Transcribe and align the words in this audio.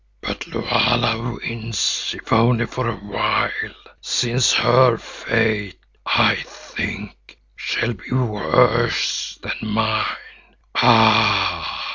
But 0.21 0.47
Lulala 0.47 1.37
wins 1.43 2.15
if 2.17 2.33
only 2.33 2.65
for 2.65 2.87
a 2.89 2.95
while, 2.95 3.51
since 4.01 4.51
her 4.53 4.97
fate, 4.97 5.77
I 6.07 6.37
think, 6.43 7.37
shall 7.55 7.93
be 7.93 8.09
worse 8.11 9.37
than 9.43 9.57
mine. 9.69 10.55
Ah! 10.73 11.87